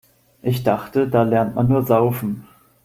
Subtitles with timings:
[0.41, 2.47] Ich dachte, da lernt man nur Saufen.